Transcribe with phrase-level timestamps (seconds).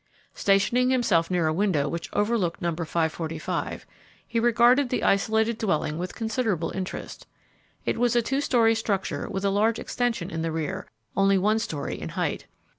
[0.33, 2.71] Stationing himself near a window which overlooked No.
[2.71, 3.85] 545,
[4.27, 7.27] he regarded the isolated dwelling with considerable interest.
[7.85, 11.59] It was a two story structure with a long extension in the rear, only one
[11.59, 12.47] story in height.